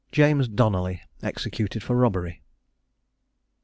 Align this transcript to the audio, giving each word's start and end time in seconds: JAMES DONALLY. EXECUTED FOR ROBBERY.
JAMES 0.11 0.47
DONALLY. 0.47 0.99
EXECUTED 1.21 1.83
FOR 1.83 1.95
ROBBERY. 1.95 2.41